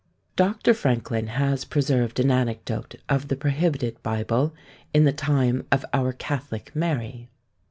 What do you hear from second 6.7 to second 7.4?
Mary.